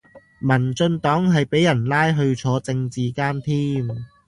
[0.39, 3.87] 民進黨係俾人拉去坐政治監添